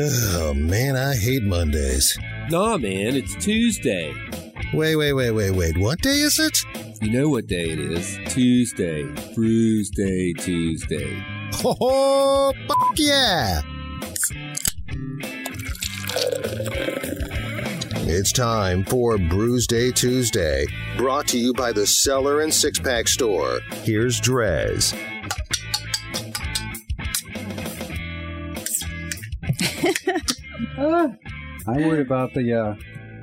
Oh 0.00 0.54
man, 0.54 0.96
I 0.96 1.16
hate 1.16 1.42
Mondays. 1.42 2.16
Nah, 2.50 2.76
man, 2.76 3.16
it's 3.16 3.34
Tuesday. 3.44 4.14
Wait, 4.72 4.94
wait, 4.94 5.12
wait, 5.12 5.32
wait, 5.32 5.50
wait. 5.50 5.76
What 5.76 6.00
day 6.00 6.20
is 6.20 6.38
it? 6.38 6.56
You 7.02 7.10
know 7.10 7.28
what 7.28 7.48
day 7.48 7.70
it 7.70 7.80
is? 7.80 8.16
Tuesday. 8.32 9.02
Brewsday 9.34 10.38
Tuesday. 10.38 11.24
Oh, 11.64 12.52
fuck 12.68 12.92
yeah! 12.96 13.62
It's 18.06 18.30
time 18.30 18.84
for 18.84 19.16
Brewsday 19.16 19.92
Tuesday, 19.92 20.66
brought 20.96 21.26
to 21.28 21.38
you 21.38 21.52
by 21.52 21.72
the 21.72 21.86
Cellar 21.86 22.42
and 22.42 22.54
Six 22.54 22.78
Pack 22.78 23.08
Store. 23.08 23.60
Here's 23.82 24.20
Drez. 24.20 24.94
Uh, 30.76 31.08
I 31.66 31.76
worried 31.78 32.06
about 32.06 32.34
the 32.34 32.52
uh, 32.52 32.74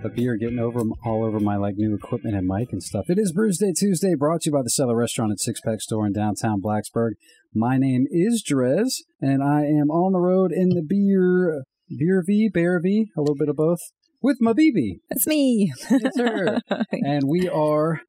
the 0.03 0.09
beer 0.09 0.35
getting 0.35 0.59
over 0.59 0.81
all 1.03 1.23
over 1.23 1.39
my 1.39 1.55
like 1.55 1.75
new 1.77 1.95
equipment 1.95 2.35
and 2.35 2.45
mic 2.47 2.71
and 2.71 2.83
stuff. 2.83 3.09
It 3.09 3.17
is 3.17 3.33
Brewsday 3.33 3.73
Tuesday, 3.77 4.13
brought 4.15 4.41
to 4.41 4.49
you 4.49 4.53
by 4.53 4.61
the 4.61 4.69
Cellar 4.69 4.95
Restaurant 4.95 5.31
and 5.31 5.39
Six 5.39 5.61
Pack 5.61 5.81
Store 5.81 6.05
in 6.05 6.13
downtown 6.13 6.61
Blacksburg. 6.61 7.11
My 7.53 7.77
name 7.77 8.05
is 8.09 8.43
Drez, 8.43 9.03
and 9.21 9.41
I 9.41 9.63
am 9.63 9.89
on 9.89 10.13
the 10.13 10.19
road 10.19 10.51
in 10.51 10.69
the 10.69 10.83
beer 10.83 11.63
beer 11.89 12.23
V, 12.25 12.49
bear 12.49 12.79
V, 12.81 13.07
a 13.17 13.21
little 13.21 13.35
bit 13.35 13.49
of 13.49 13.55
both, 13.55 13.79
with 14.21 14.37
my 14.41 14.53
BB. 14.53 14.99
That's 15.09 15.27
me. 15.27 15.71
Yes, 15.89 16.15
sir. 16.15 16.59
and 16.91 17.23
we 17.27 17.47
are 17.47 18.01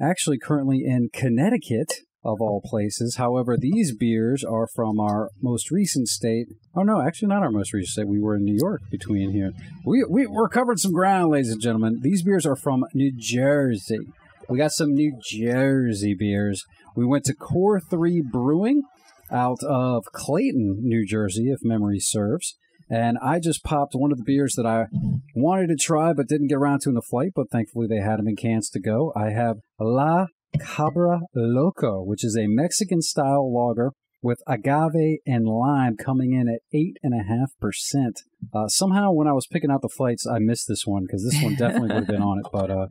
actually 0.00 0.38
currently 0.38 0.82
in 0.84 1.10
Connecticut, 1.12 2.00
of 2.26 2.40
all 2.40 2.60
places. 2.64 3.16
However, 3.16 3.56
these 3.56 3.94
beers 3.94 4.44
are 4.44 4.66
from 4.74 4.98
our 4.98 5.30
most 5.40 5.70
recent 5.70 6.08
state. 6.08 6.48
Oh 6.74 6.82
no, 6.82 7.00
actually 7.00 7.28
not 7.28 7.42
our 7.42 7.50
most 7.50 7.72
recent 7.72 7.92
state. 7.92 8.08
We 8.08 8.20
were 8.20 8.36
in 8.36 8.44
New 8.44 8.56
York 8.60 8.82
between 8.90 9.32
here. 9.32 9.52
We, 9.84 10.04
we 10.08 10.26
we're 10.26 10.48
covering 10.48 10.78
some 10.78 10.92
ground, 10.92 11.30
ladies 11.30 11.50
and 11.50 11.60
gentlemen. 11.60 12.00
These 12.02 12.22
beers 12.22 12.44
are 12.46 12.56
from 12.56 12.84
New 12.94 13.12
Jersey. 13.16 14.00
We 14.48 14.58
got 14.58 14.72
some 14.72 14.94
New 14.94 15.18
Jersey 15.24 16.14
beers. 16.14 16.64
We 16.94 17.04
went 17.04 17.24
to 17.24 17.34
Core 17.34 17.80
Three 17.80 18.22
Brewing 18.22 18.82
out 19.30 19.62
of 19.62 20.04
Clayton, 20.12 20.78
New 20.82 21.04
Jersey, 21.06 21.50
if 21.50 21.58
memory 21.62 21.98
serves. 21.98 22.56
And 22.88 23.18
I 23.20 23.40
just 23.40 23.64
popped 23.64 23.94
one 23.94 24.12
of 24.12 24.18
the 24.18 24.24
beers 24.24 24.54
that 24.54 24.66
I 24.66 24.86
wanted 25.34 25.68
to 25.68 25.76
try 25.76 26.12
but 26.12 26.28
didn't 26.28 26.48
get 26.48 26.58
around 26.58 26.82
to 26.82 26.90
in 26.90 26.94
the 26.94 27.02
flight, 27.02 27.32
but 27.34 27.50
thankfully 27.50 27.88
they 27.88 28.00
had 28.00 28.18
them 28.18 28.28
in 28.28 28.36
cans 28.36 28.70
to 28.70 28.80
go. 28.80 29.12
I 29.16 29.30
have 29.30 29.56
La 29.80 30.26
Cabra 30.60 31.20
Loco, 31.34 32.02
which 32.02 32.24
is 32.24 32.36
a 32.36 32.46
Mexican 32.46 33.02
style 33.02 33.52
lager 33.52 33.92
with 34.22 34.42
agave 34.46 35.18
and 35.26 35.46
lime 35.46 35.96
coming 35.96 36.32
in 36.32 36.48
at 36.48 36.60
8.5%. 36.74 38.12
Uh, 38.52 38.68
somehow, 38.68 39.12
when 39.12 39.28
I 39.28 39.32
was 39.32 39.46
picking 39.46 39.70
out 39.70 39.82
the 39.82 39.88
flights, 39.88 40.26
I 40.26 40.38
missed 40.38 40.66
this 40.68 40.82
one 40.84 41.04
because 41.06 41.24
this 41.24 41.42
one 41.42 41.54
definitely 41.54 41.88
would 41.88 42.04
have 42.04 42.06
been 42.06 42.22
on 42.22 42.38
it. 42.38 42.46
But 42.52 42.70
uh, 42.70 42.86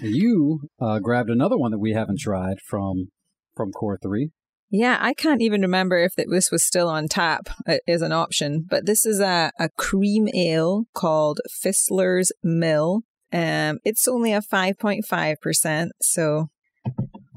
you 0.00 0.60
uh, 0.80 0.98
grabbed 0.98 1.30
another 1.30 1.56
one 1.56 1.70
that 1.70 1.78
we 1.78 1.92
haven't 1.92 2.20
tried 2.20 2.58
from 2.66 3.08
from 3.56 3.72
Core 3.72 3.98
3. 4.00 4.30
Yeah, 4.70 4.98
I 5.00 5.14
can't 5.14 5.40
even 5.40 5.62
remember 5.62 5.96
if 5.98 6.12
this 6.14 6.50
was 6.50 6.62
still 6.62 6.88
on 6.88 7.08
tap 7.08 7.48
uh, 7.66 7.78
as 7.88 8.02
an 8.02 8.12
option, 8.12 8.66
but 8.68 8.84
this 8.84 9.06
is 9.06 9.18
a, 9.18 9.50
a 9.58 9.70
cream 9.70 10.28
ale 10.34 10.84
called 10.94 11.40
Fistler's 11.64 12.30
Mill. 12.42 13.02
Um, 13.32 13.78
it's 13.84 14.06
only 14.06 14.32
a 14.32 14.42
5.5%, 14.42 15.88
so 16.02 16.48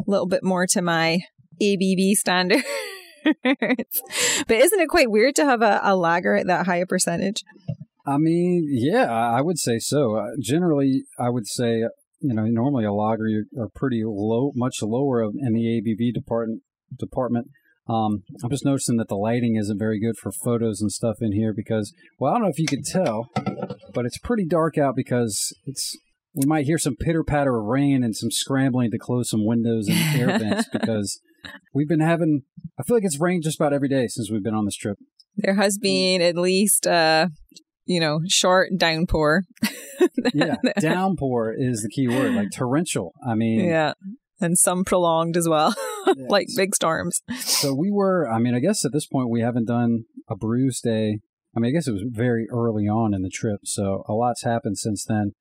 a 0.07 0.11
little 0.11 0.27
bit 0.27 0.43
more 0.43 0.67
to 0.67 0.81
my 0.81 1.19
ABV 1.61 2.13
standard. 2.13 2.63
but 3.43 3.55
isn't 4.51 4.79
it 4.79 4.89
quite 4.89 5.11
weird 5.11 5.35
to 5.35 5.45
have 5.45 5.61
a, 5.61 5.79
a 5.83 5.95
lager 5.95 6.35
at 6.35 6.47
that 6.47 6.65
high 6.65 6.77
a 6.77 6.85
percentage? 6.85 7.43
I 8.05 8.17
mean, 8.17 8.67
yeah, 8.69 9.11
I 9.11 9.41
would 9.41 9.59
say 9.59 9.77
so. 9.77 10.15
Uh, 10.15 10.29
generally, 10.41 11.03
I 11.19 11.29
would 11.29 11.47
say, 11.47 11.83
you 12.19 12.33
know, 12.33 12.45
normally 12.45 12.85
a 12.85 12.93
lager 12.93 13.27
you 13.27 13.45
are 13.59 13.69
pretty 13.73 14.01
low, 14.03 14.51
much 14.55 14.77
lower 14.81 15.23
in 15.23 15.53
the 15.53 15.81
ABV 15.81 16.13
department. 16.13 16.63
Department. 16.97 17.47
Um, 17.87 18.23
I'm 18.43 18.49
just 18.49 18.65
noticing 18.65 18.97
that 18.97 19.07
the 19.07 19.15
lighting 19.15 19.55
isn't 19.55 19.79
very 19.79 19.99
good 19.99 20.17
for 20.17 20.31
photos 20.31 20.81
and 20.81 20.91
stuff 20.91 21.17
in 21.21 21.31
here 21.31 21.53
because, 21.53 21.93
well, 22.19 22.31
I 22.31 22.35
don't 22.35 22.43
know 22.43 22.49
if 22.49 22.59
you 22.59 22.67
could 22.67 22.85
tell, 22.85 23.29
but 23.93 24.05
it's 24.05 24.17
pretty 24.17 24.45
dark 24.45 24.77
out 24.77 24.95
because 24.95 25.53
it's. 25.65 25.97
We 26.33 26.45
might 26.45 26.65
hear 26.65 26.77
some 26.77 26.95
pitter 26.95 27.23
patter 27.23 27.57
of 27.57 27.65
rain 27.65 28.03
and 28.03 28.15
some 28.15 28.31
scrambling 28.31 28.91
to 28.91 28.97
close 28.97 29.29
some 29.29 29.45
windows 29.45 29.87
and 29.89 29.97
air 30.19 30.27
vents 30.39 30.69
because 30.71 31.19
we've 31.73 31.89
been 31.89 31.99
having. 31.99 32.43
I 32.79 32.83
feel 32.83 32.95
like 32.95 33.03
it's 33.03 33.19
rained 33.19 33.43
just 33.43 33.59
about 33.59 33.73
every 33.73 33.89
day 33.89 34.07
since 34.07 34.31
we've 34.31 34.43
been 34.43 34.55
on 34.55 34.65
this 34.65 34.75
trip. 34.75 34.97
There 35.35 35.55
has 35.55 35.77
been 35.77 36.21
at 36.21 36.35
least, 36.35 36.87
uh, 36.87 37.27
you 37.85 37.99
know, 37.99 38.21
short 38.27 38.69
downpour. 38.77 39.43
yeah, 40.33 40.55
downpour 40.79 41.53
is 41.57 41.83
the 41.83 41.89
key 41.89 42.07
word, 42.07 42.33
like 42.33 42.51
torrential. 42.51 43.13
I 43.25 43.35
mean, 43.35 43.65
yeah, 43.65 43.93
and 44.39 44.57
some 44.57 44.83
prolonged 44.83 45.37
as 45.37 45.47
well, 45.47 45.75
like 46.29 46.47
big 46.55 46.75
storms. 46.75 47.21
So 47.39 47.73
we 47.73 47.91
were. 47.91 48.29
I 48.29 48.39
mean, 48.39 48.55
I 48.55 48.59
guess 48.59 48.85
at 48.85 48.91
this 48.93 49.05
point 49.05 49.29
we 49.29 49.41
haven't 49.41 49.67
done 49.67 50.05
a 50.29 50.35
Brewsday. 50.35 51.15
I 51.55 51.59
mean, 51.59 51.71
I 51.71 51.73
guess 51.73 51.87
it 51.87 51.93
was 51.93 52.05
very 52.07 52.47
early 52.49 52.87
on 52.87 53.13
in 53.13 53.21
the 53.21 53.29
trip, 53.29 53.61
so 53.63 54.03
a 54.07 54.13
lot's 54.13 54.43
happened 54.43 54.77
since 54.77 55.03
then. 55.05 55.33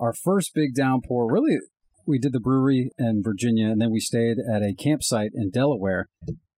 Our 0.00 0.14
first 0.14 0.54
big 0.54 0.74
downpour, 0.74 1.30
really, 1.30 1.58
we 2.06 2.18
did 2.18 2.32
the 2.32 2.40
brewery 2.40 2.90
in 2.98 3.22
Virginia, 3.22 3.68
and 3.68 3.80
then 3.80 3.92
we 3.92 4.00
stayed 4.00 4.38
at 4.38 4.62
a 4.62 4.74
campsite 4.74 5.32
in 5.34 5.50
Delaware, 5.50 6.08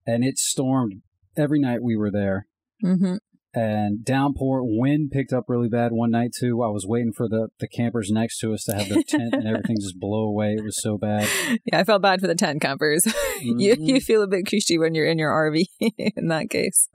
and 0.06 0.24
it 0.24 0.38
stormed 0.38 1.02
every 1.36 1.58
night 1.58 1.82
we 1.82 1.96
were 1.96 2.10
there. 2.10 2.46
Mm-hmm. 2.84 3.16
And 3.54 4.02
downpour, 4.02 4.62
wind 4.64 5.10
picked 5.10 5.32
up 5.32 5.44
really 5.48 5.68
bad 5.68 5.92
one 5.92 6.10
night 6.10 6.30
too. 6.38 6.62
I 6.62 6.68
was 6.68 6.86
waiting 6.86 7.12
for 7.12 7.28
the, 7.28 7.48
the 7.58 7.68
campers 7.68 8.10
next 8.10 8.38
to 8.38 8.54
us 8.54 8.64
to 8.64 8.74
have 8.74 8.88
their 8.88 9.02
tent 9.02 9.34
and 9.34 9.46
everything 9.46 9.76
just 9.78 10.00
blow 10.00 10.22
away. 10.22 10.54
It 10.54 10.64
was 10.64 10.80
so 10.80 10.96
bad. 10.96 11.28
Yeah, 11.66 11.80
I 11.80 11.84
felt 11.84 12.00
bad 12.00 12.20
for 12.20 12.26
the 12.26 12.34
tent 12.34 12.62
campers. 12.62 13.04
Mm-hmm. 13.42 13.58
you 13.58 13.76
you 13.80 14.00
feel 14.00 14.22
a 14.22 14.28
bit 14.28 14.46
cushy 14.46 14.78
when 14.78 14.94
you're 14.94 15.06
in 15.06 15.18
your 15.18 15.32
RV 15.32 15.64
in 15.80 16.28
that 16.28 16.48
case. 16.48 16.88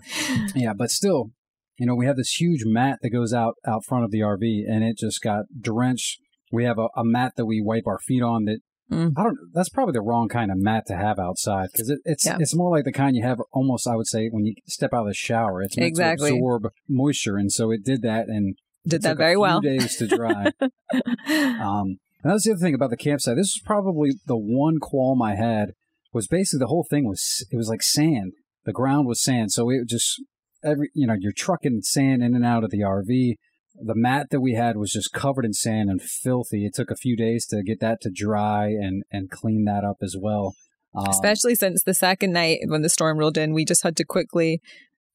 Yeah, 0.56 0.72
but 0.72 0.90
still, 0.90 1.32
you 1.78 1.86
know, 1.86 1.94
we 1.94 2.06
have 2.06 2.16
this 2.16 2.40
huge 2.40 2.64
mat 2.64 3.00
that 3.02 3.10
goes 3.10 3.34
out 3.34 3.56
out 3.68 3.84
front 3.84 4.06
of 4.06 4.12
the 4.12 4.22
RV, 4.22 4.64
and 4.66 4.82
it 4.82 4.98
just 4.98 5.22
got 5.22 5.46
drenched 5.60 6.22
we 6.52 6.64
have 6.64 6.78
a, 6.78 6.88
a 6.96 7.04
mat 7.04 7.34
that 7.38 7.46
we 7.46 7.62
wipe 7.62 7.88
our 7.88 8.00
feet 8.00 8.22
on 8.22 8.46
that 8.46 8.60
mm. 8.92 9.14
I 9.18 9.24
don't. 9.24 9.38
That's 9.54 9.70
probably 9.70 9.94
the 9.94 10.02
wrong 10.02 10.30
kind 10.30 10.52
of 10.52 10.58
mat 10.58 10.86
to 10.88 10.96
have 10.96 11.20
outside 11.20 11.70
because 11.72 11.90
it, 11.90 12.00
it's 12.06 12.26
yeah. 12.26 12.38
it's 12.40 12.56
more 12.56 12.72
like 12.72 12.86
the 12.86 12.92
kind 12.92 13.16
you 13.16 13.24
have 13.24 13.40
almost. 13.52 13.88
I 13.88 13.96
would 13.96 14.08
say 14.08 14.28
when 14.30 14.46
you 14.46 14.56
step 14.68 14.94
out 14.94 15.02
of 15.02 15.08
the 15.08 15.14
shower, 15.14 15.62
it's 15.62 15.78
meant 15.78 15.88
exactly. 15.88 16.32
to 16.32 16.36
absorb 16.36 16.68
moisture, 16.88 17.38
and 17.38 17.52
so 17.52 17.72
it 17.72 17.84
did 17.84 18.02
that 18.04 18.28
and 18.28 18.56
did 18.86 19.02
that 19.02 19.18
very 19.18 19.38
well. 19.38 19.62
Days 19.62 19.98
to 19.98 20.08
dry. 20.08 20.52
um, 20.62 22.00
and 22.24 22.34
that's 22.34 22.46
the 22.46 22.52
other 22.52 22.62
thing 22.62 22.74
about 22.74 22.90
the 22.90 22.98
campsite. 22.98 23.36
This 23.36 23.56
was 23.56 23.62
probably 23.64 24.12
the 24.26 24.38
one 24.38 24.80
qualm 24.80 25.22
I 25.22 25.36
had 25.36 25.74
was 26.14 26.28
basically 26.28 26.60
the 26.60 26.68
whole 26.68 26.86
thing 26.90 27.06
was 27.06 27.46
it 27.52 27.58
was 27.58 27.70
like 27.70 27.84
sand. 27.84 28.34
The 28.66 28.74
ground 28.74 29.08
was 29.08 29.24
sand, 29.24 29.52
so 29.52 29.70
it 29.70 29.88
just 29.88 30.22
every 30.64 30.90
you 30.94 31.08
know 31.08 31.16
you're 31.18 31.34
trucking 31.34 31.82
sand 31.84 32.24
in 32.24 32.36
and 32.36 32.46
out 32.46 32.64
of 32.64 32.72
the 32.72 32.82
RV 32.82 33.36
the 33.82 33.96
mat 33.96 34.28
that 34.32 34.42
we 34.42 34.54
had 34.54 34.78
was 34.78 34.92
just 34.92 35.14
covered 35.14 35.46
in 35.46 35.54
sand 35.54 35.90
and 35.90 36.02
filthy. 36.02 36.66
It 36.66 36.74
took 36.74 36.92
a 36.92 36.96
few 36.96 37.16
days 37.16 37.46
to 37.48 37.64
get 37.64 37.80
that 37.80 38.02
to 38.02 38.10
dry 38.10 38.68
and 38.68 39.04
and 39.12 39.30
clean 39.30 39.66
that 39.66 39.84
up 39.84 39.98
as 40.02 40.16
well. 40.20 40.56
Um, 40.96 41.08
Especially 41.10 41.56
since 41.56 41.84
the 41.84 41.94
second 41.94 42.34
night 42.34 42.60
when 42.68 42.82
the 42.82 42.90
storm 42.90 43.18
rolled 43.18 43.38
in, 43.38 43.54
we 43.54 43.66
just 43.66 43.84
had 43.84 43.96
to 43.98 44.06
quickly 44.06 44.62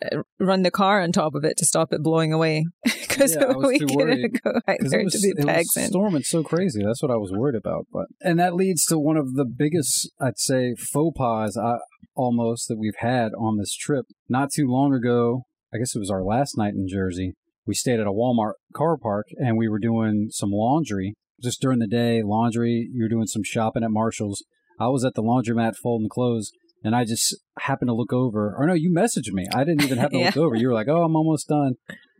uh, 0.05 0.23
run 0.39 0.63
the 0.63 0.71
car 0.71 1.01
on 1.01 1.13
top 1.13 1.35
of 1.35 1.45
it 1.45 1.57
to 1.57 1.67
stop 1.67 1.93
it 1.93 2.03
blowing 2.03 2.33
away 2.33 2.67
because 2.85 3.35
yeah, 3.35 3.53
we 3.57 3.79
couldn't 3.79 4.43
go 4.43 4.53
out 4.69 4.77
there 4.81 5.05
was, 5.05 5.15
to 5.15 5.35
be 5.35 5.45
pegs 5.45 5.77
in. 5.77 5.89
storming 5.89 6.23
so 6.23 6.43
crazy. 6.43 6.83
That's 6.85 7.03
what 7.03 7.11
I 7.11 7.17
was 7.17 7.33
worried 7.33 7.57
about. 7.57 7.87
But 7.93 8.07
and 8.21 8.39
that 8.39 8.55
leads 8.55 8.85
to 8.87 8.99
one 8.99 9.17
of 9.17 9.35
the 9.35 9.45
biggest, 9.45 10.11
I'd 10.21 10.39
say, 10.39 10.75
faux 10.77 11.17
pas 11.17 11.57
uh, 11.57 11.79
almost 12.15 12.69
that 12.69 12.79
we've 12.79 12.99
had 12.99 13.33
on 13.39 13.59
this 13.59 13.75
trip. 13.75 14.07
Not 14.29 14.53
too 14.53 14.69
long 14.69 14.95
ago, 14.95 15.47
I 15.75 15.79
guess 15.79 15.97
it 15.97 16.01
was 16.01 16.11
our 16.11 16.23
last 16.23 16.57
night 16.57 16.75
in 16.75 16.87
Jersey 16.87 17.35
we 17.67 17.75
stayed 17.75 18.01
at 18.01 18.07
a 18.07 18.13
Walmart 18.13 18.55
car 18.75 18.97
park 18.97 19.27
and 19.37 19.57
we 19.57 19.69
were 19.69 19.79
doing 19.79 20.29
some 20.31 20.51
laundry 20.51 21.15
just 21.43 21.61
during 21.61 21.79
the 21.79 21.87
day. 21.87 22.23
Laundry, 22.23 22.89
you 22.93 23.05
were 23.05 23.09
doing 23.09 23.27
some 23.27 23.43
shopping 23.45 23.85
at 23.85 23.91
Marshall's. 23.91 24.45
I 24.81 24.89
was 24.89 25.05
at 25.05 25.15
the 25.15 25.23
laundromat 25.23 25.77
folding 25.77 26.09
clothes 26.09 26.53
and 26.85 26.97
I 26.97 27.05
just 27.05 27.37
happened 27.61 27.89
to 27.89 27.95
look 27.95 28.13
over. 28.13 28.55
Or 28.57 28.67
no, 28.67 28.75
you 28.75 28.93
messaged 28.93 29.33
me. 29.33 29.47
I 29.55 29.65
didn't 29.65 29.85
even 29.85 29.99
have 29.99 30.11
to 30.11 30.19
look 30.25 30.37
over. 30.37 30.57
You 30.57 30.69
were 30.69 30.75
like, 30.75 30.89
"Oh, 30.89 31.05
I'm 31.05 31.17
almost 31.17 31.49
done," 31.49 31.75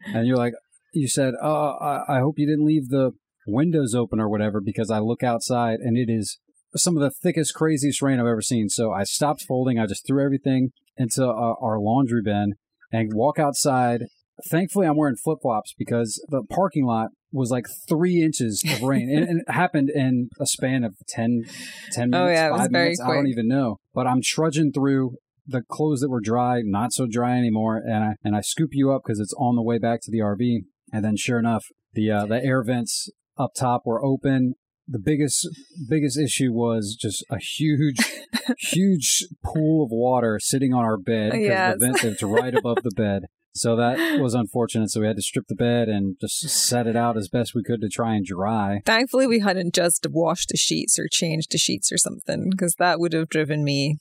and 0.07 0.27
you're 0.27 0.37
like, 0.37 0.55
you 0.93 1.09
said, 1.09 1.35
"Oh, 1.43 1.77
I, 1.81 2.17
I 2.17 2.21
hope 2.21 2.39
you 2.39 2.47
didn't 2.47 2.67
leave 2.67 2.89
the 2.89 3.13
windows 3.47 3.95
open 3.95 4.21
or 4.21 4.29
whatever," 4.29 4.61
because 4.61 4.91
I 4.91 5.01
look 5.01 5.23
outside 5.23 5.81
and 5.81 5.97
it 5.97 6.11
is 6.11 6.39
some 6.77 6.97
of 6.97 7.03
the 7.03 7.11
thickest, 7.11 7.55
craziest 7.55 8.01
rain 8.01 8.19
I've 8.19 8.27
ever 8.27 8.41
seen. 8.41 8.69
So 8.69 8.93
I 8.93 9.05
stopped 9.05 9.43
folding. 9.43 9.79
I 9.79 9.87
just 9.87 10.07
threw 10.07 10.25
everything 10.25 10.71
into 10.97 11.27
uh, 11.27 11.55
our 11.61 11.79
laundry 11.79 12.23
bin 12.23 12.55
and 12.91 13.13
walk 13.15 13.39
outside. 13.39 14.05
Thankfully, 14.51 14.87
I'm 14.87 14.97
wearing 14.97 15.17
flip 15.17 15.39
flops 15.43 15.75
because 15.79 16.23
the 16.29 16.43
parking 16.43 16.85
lot 16.87 17.09
was 17.33 17.51
like 17.51 17.67
three 17.89 18.23
inches 18.23 18.63
of 18.71 18.83
rain, 18.83 19.09
and, 19.11 19.29
and 19.29 19.41
it 19.47 19.51
happened 19.53 19.91
in 19.91 20.29
a 20.41 20.47
span 20.47 20.85
of 20.85 20.95
10, 21.09 21.45
10 21.93 22.11
minutes, 22.11 22.29
Oh, 22.31 22.33
yeah, 22.33 22.49
it 22.49 22.53
was 22.53 22.61
five 22.63 22.71
very 22.71 22.85
minutes. 22.87 23.01
I 23.01 23.15
don't 23.15 23.27
even 23.27 23.49
know. 23.49 23.77
But 23.95 24.07
I'm 24.07 24.21
trudging 24.23 24.73
through 24.73 25.17
the 25.47 25.63
clothes 25.69 26.01
that 26.01 26.11
were 26.11 26.21
dry, 26.21 26.61
not 26.65 26.93
so 26.93 27.07
dry 27.11 27.37
anymore, 27.37 27.77
and 27.77 28.05
I 28.05 28.15
and 28.23 28.37
I 28.37 28.41
scoop 28.43 28.71
you 28.73 28.93
up 28.93 29.03
because 29.05 29.19
it's 29.21 29.35
on 29.39 29.57
the 29.57 29.63
way 29.63 29.79
back 29.79 30.01
to 30.03 30.11
the 30.11 30.19
RV, 30.21 30.61
and 30.93 31.05
then 31.05 31.17
sure 31.17 31.39
enough, 31.39 31.65
the 31.95 32.11
uh, 32.11 32.27
the 32.27 32.43
air 32.45 32.63
vents 32.63 33.11
up 33.39 33.51
top 33.57 33.83
were 33.85 34.05
open. 34.05 34.55
The 34.87 34.99
biggest 34.99 35.49
biggest 35.89 36.19
issue 36.19 36.53
was 36.53 36.97
just 37.01 37.25
a 37.31 37.39
huge 37.39 37.97
huge 38.59 39.25
pool 39.45 39.85
of 39.85 39.91
water 39.91 40.39
sitting 40.41 40.73
on 40.73 40.85
our 40.85 40.97
bed 40.97 41.33
because 41.33 41.47
Yes. 41.47 41.79
the 41.79 41.87
vent 41.87 42.05
is 42.05 42.23
right 42.23 42.55
above 42.55 42.79
the 42.83 42.91
bed. 42.97 43.23
So 43.55 43.77
that 43.77 43.99
was 44.21 44.35
unfortunate. 44.35 44.91
So 44.91 45.01
we 45.01 45.07
had 45.07 45.17
to 45.17 45.23
strip 45.23 45.47
the 45.49 45.55
bed 45.55 45.89
and 45.89 46.17
just 46.21 46.41
set 46.49 46.87
it 46.87 46.97
out 46.97 47.17
as 47.17 47.29
best 47.29 47.55
we 47.55 47.63
could 47.63 47.81
to 47.83 47.89
try 47.89 48.15
and 48.15 48.25
dry. 48.25 48.81
Thankfully, 48.85 49.27
we 49.27 49.41
hadn't 49.41 49.75
just 49.75 50.07
washed 50.11 50.49
the 50.51 50.57
sheets 50.57 50.99
or 50.99 51.07
changed 51.11 51.53
the 51.53 51.59
sheets 51.59 51.93
or 51.93 51.99
something 51.99 52.49
because 52.51 52.75
that 52.79 52.99
would 53.01 53.13
have 53.13 53.29
driven 53.29 53.63
me 53.65 53.99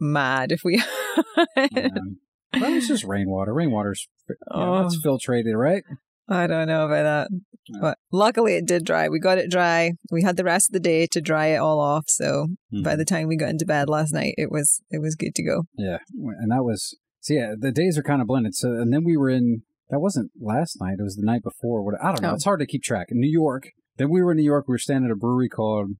mad 0.00 0.52
if 0.52 0.62
we. 0.64 0.82
Um, 1.56 2.18
but 2.52 2.70
it's 2.72 2.86
just 2.88 3.02
rainwater. 3.04 3.52
Rainwater's 3.52 4.06
you 4.28 4.36
know, 4.54 4.86
it's 4.86 4.96
Oh. 5.04 5.08
filtrated, 5.08 5.54
right? 5.56 5.82
I 6.28 6.46
don't 6.46 6.68
know 6.68 6.86
about 6.86 7.02
that. 7.02 7.40
But 7.80 7.98
luckily, 8.12 8.54
it 8.54 8.66
did 8.66 8.84
dry. 8.84 9.08
We 9.08 9.18
got 9.18 9.38
it 9.38 9.50
dry. 9.50 9.92
We 10.12 10.22
had 10.22 10.36
the 10.36 10.44
rest 10.44 10.68
of 10.68 10.72
the 10.74 10.80
day 10.80 11.06
to 11.08 11.20
dry 11.20 11.46
it 11.48 11.56
all 11.56 11.80
off. 11.80 12.04
So 12.08 12.48
by 12.82 12.94
the 12.94 13.04
time 13.04 13.26
we 13.26 13.36
got 13.36 13.48
into 13.50 13.64
bed 13.66 13.88
last 13.88 14.12
night, 14.12 14.34
it 14.36 14.50
was 14.52 14.80
it 14.90 15.00
was 15.00 15.14
good 15.16 15.34
to 15.34 15.42
go. 15.42 15.62
Yeah, 15.76 15.98
and 16.14 16.50
that 16.52 16.62
was 16.64 16.96
so. 17.24 17.34
Yeah, 17.34 17.54
the 17.58 17.72
days 17.72 17.98
are 17.98 18.02
kind 18.02 18.20
of 18.20 18.28
blended. 18.28 18.54
So, 18.54 18.68
and 18.68 18.92
then 18.92 19.04
we 19.04 19.16
were 19.16 19.30
in. 19.30 19.62
That 19.90 20.00
wasn't 20.00 20.30
last 20.40 20.78
night. 20.80 20.96
It 20.98 21.02
was 21.02 21.16
the 21.16 21.26
night 21.26 21.42
before. 21.42 21.82
What 21.82 21.94
I 22.02 22.08
don't 22.08 22.22
know. 22.22 22.30
Oh. 22.30 22.34
It's 22.34 22.44
hard 22.44 22.60
to 22.60 22.66
keep 22.66 22.82
track. 22.82 23.08
In 23.10 23.18
New 23.18 23.30
York. 23.30 23.68
Then 23.96 24.10
we 24.10 24.22
were 24.22 24.32
in 24.32 24.38
New 24.38 24.44
York. 24.44 24.66
We 24.66 24.72
were 24.72 24.78
staying 24.78 25.04
at 25.04 25.10
a 25.10 25.16
brewery 25.16 25.48
called 25.48 25.90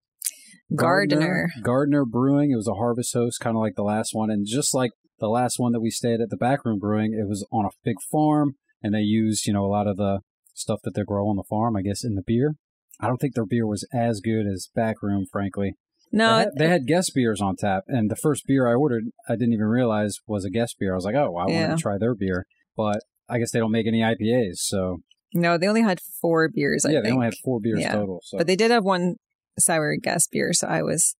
Gardener. 0.74 1.50
Gardner 1.62 2.04
Brewing. 2.04 2.50
It 2.50 2.56
was 2.56 2.68
a 2.68 2.74
harvest 2.74 3.12
host, 3.14 3.40
kind 3.40 3.56
of 3.56 3.60
like 3.60 3.76
the 3.76 3.82
last 3.82 4.10
one, 4.12 4.30
and 4.30 4.46
just 4.46 4.74
like 4.74 4.90
the 5.20 5.28
last 5.28 5.58
one 5.58 5.72
that 5.72 5.80
we 5.80 5.90
stayed 5.90 6.20
at, 6.20 6.30
the 6.30 6.36
Backroom 6.36 6.78
Brewing. 6.78 7.12
It 7.14 7.28
was 7.28 7.46
on 7.52 7.66
a 7.66 7.70
big 7.84 7.96
farm, 8.10 8.56
and 8.82 8.94
they 8.94 9.00
used 9.00 9.46
you 9.46 9.52
know 9.52 9.64
a 9.64 9.68
lot 9.68 9.86
of 9.86 9.96
the 9.96 10.20
stuff 10.54 10.80
that 10.84 10.94
they 10.94 11.04
grow 11.04 11.28
on 11.28 11.36
the 11.36 11.44
farm. 11.48 11.76
I 11.76 11.82
guess 11.82 12.04
in 12.04 12.14
the 12.14 12.22
beer. 12.26 12.56
I 13.00 13.08
don't 13.08 13.18
think 13.18 13.34
their 13.34 13.46
beer 13.46 13.66
was 13.66 13.86
as 13.92 14.20
good 14.20 14.46
as 14.46 14.68
Backroom, 14.74 15.26
frankly. 15.30 15.74
No, 16.12 16.36
they, 16.38 16.42
had, 16.44 16.48
they 16.58 16.68
had 16.68 16.86
guest 16.86 17.12
beers 17.14 17.40
on 17.40 17.56
tap, 17.56 17.84
and 17.88 18.10
the 18.10 18.16
first 18.16 18.46
beer 18.46 18.68
I 18.68 18.74
ordered, 18.74 19.04
I 19.28 19.32
didn't 19.34 19.52
even 19.54 19.66
realize 19.66 20.18
was 20.26 20.44
a 20.44 20.50
guest 20.50 20.76
beer. 20.78 20.92
I 20.92 20.96
was 20.96 21.04
like, 21.04 21.14
oh, 21.16 21.36
I 21.36 21.48
Yeah. 21.50 21.62
wanted 21.62 21.76
to 21.76 21.82
try 21.82 21.98
their 21.98 22.14
beer, 22.14 22.46
but 22.76 23.00
I 23.28 23.38
guess 23.38 23.50
they 23.50 23.58
don't 23.58 23.72
make 23.72 23.86
any 23.86 24.00
IPAs, 24.00 24.56
so 24.58 24.98
no, 25.32 25.58
they 25.58 25.66
only 25.66 25.82
had 25.82 25.98
four 26.20 26.48
beers. 26.48 26.84
I 26.84 26.90
yeah, 26.90 26.94
think. 26.98 27.04
they 27.06 27.10
only 27.12 27.24
had 27.26 27.34
four 27.42 27.58
beers 27.60 27.80
Yeah. 27.80 27.92
total. 27.92 28.20
So 28.22 28.38
but 28.38 28.46
they 28.46 28.54
did 28.56 28.70
have 28.70 28.84
one 28.84 29.16
sour 29.58 29.96
guest 29.96 30.28
beer, 30.30 30.52
so 30.52 30.68
I 30.68 30.82
was 30.82 31.16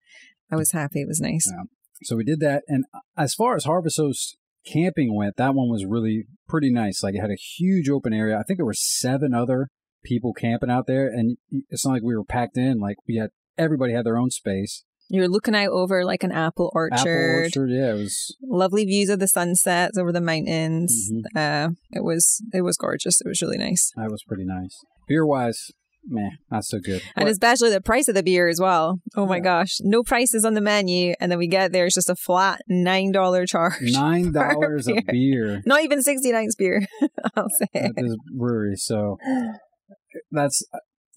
I 0.53 0.57
was 0.57 0.71
happy. 0.73 1.01
It 1.03 1.09
was 1.09 1.21
nice. 1.21 1.51
Yeah. 1.51 1.65
so 2.05 2.17
we 2.17 2.25
did 2.25 2.39
that, 2.41 2.63
and 2.69 2.85
as 3.17 3.35
far 3.35 3.57
as 3.57 3.65
Harvest 3.65 3.97
Host 3.97 4.37
camping 4.71 5.15
went, 5.17 5.37
that 5.37 5.55
one 5.55 5.69
was 5.69 5.85
really 5.85 6.25
pretty 6.49 6.71
nice. 6.71 7.03
Like 7.03 7.15
it 7.15 7.21
had 7.21 7.31
a 7.31 7.35
huge 7.59 7.89
open 7.89 8.13
area. 8.13 8.39
I 8.39 8.43
think 8.43 8.59
there 8.59 8.67
were 8.67 8.75
seven 8.75 9.35
other 9.35 9.69
people 10.05 10.33
camping 10.33 10.71
out 10.71 10.87
there, 10.87 11.09
and 11.09 11.37
it's 11.71 11.85
not 11.85 11.95
like 11.95 12.03
we 12.03 12.15
were 12.15 12.25
packed 12.25 12.57
in. 12.57 12.79
Like 12.79 12.97
we 13.09 13.17
had 13.17 13.31
everybody 13.59 13.93
had 13.93 14.05
their 14.07 14.19
own 14.19 14.31
space. 14.31 14.85
You're 15.11 15.29
looking 15.29 15.55
out 15.55 15.69
over 15.69 16.03
like 16.05 16.23
an 16.23 16.33
apple 16.33 16.71
orchard. 16.75 16.99
Apple 17.01 17.43
orchard, 17.65 17.71
yeah, 17.71 17.91
it 17.91 17.99
was 17.99 18.35
Lovely 18.43 18.85
views 18.87 19.11
of 19.11 19.19
the 19.19 19.29
sunsets 19.29 19.99
over 19.99 20.13
the 20.13 20.21
mountains. 20.21 21.11
Mm-hmm. 21.13 21.37
Uh, 21.39 21.69
it 21.93 22.03
was 22.03 22.43
it 22.53 22.63
was 22.63 22.77
gorgeous. 22.79 23.21
It 23.21 23.29
was 23.29 23.43
really 23.43 23.59
nice, 23.59 23.91
that 23.97 24.11
was 24.11 24.23
pretty 24.27 24.45
nice. 24.47 24.75
Beer 25.07 25.27
wise, 25.27 25.71
meh, 26.07 26.31
not 26.51 26.65
so 26.65 26.79
good. 26.79 27.03
and 27.17 27.27
But- 27.27 27.33
especially 27.33 27.69
the 27.69 27.83
price 27.83 28.09
of 28.09 28.15
the 28.15 28.23
beer 28.23 28.49
as 28.49 28.59
well. 28.59 29.01
Oh 29.15 29.27
my 29.27 29.37
Yeah. 29.37 29.43
gosh, 29.43 29.77
no 29.83 30.03
prices 30.03 30.43
on 30.47 30.55
the 30.55 30.63
menu, 30.63 31.13
and 31.21 31.31
then 31.31 31.39
we 31.39 31.49
get 31.49 31.71
there, 31.73 31.85
it's 31.85 31.95
just 31.95 32.09
a 32.09 32.17
flat 32.17 32.63
nine 32.67 33.13
dollar 33.13 33.45
charge. 33.45 33.75
nine 33.83 34.33
dollars 34.33 34.89
a 34.89 34.95
beer. 34.95 35.03
beer 35.07 35.63
Not 35.67 35.83
even 35.85 36.03
sixty 36.03 36.33
nine 36.33 36.49
beer. 36.59 36.87
I'll 37.37 37.51
say. 37.51 37.67
at 37.75 37.91
this 37.95 38.17
brewery. 38.35 38.77
So 38.77 39.19
that's 40.31 40.65